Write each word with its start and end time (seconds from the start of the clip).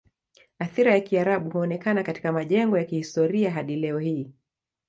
Athira 0.59 0.93
ya 0.93 1.01
Kiarabu 1.01 1.49
huonekana 1.49 2.03
katika 2.03 2.31
majengo 2.31 2.77
ya 2.77 2.83
kihistoria 2.85 3.51
hadi 3.51 3.75
leo 3.75 3.99
hii. 3.99 4.31